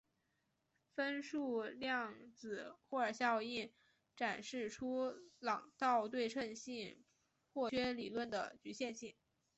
[0.95, 3.71] 分数量子霍尔效应
[4.15, 7.03] 展示出朗道对称性
[7.53, 9.13] 破缺理论的局限性。